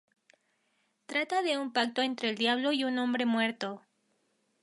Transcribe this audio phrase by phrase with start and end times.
[1.05, 3.83] Trata de un pacto entre el Diablo y un hombre muerto.